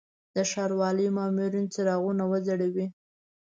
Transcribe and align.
د 0.35 0.37
ښاروالي 0.51 1.07
مامورین 1.17 1.65
څراغونه 1.73 2.23
وځړوي. 2.31 2.87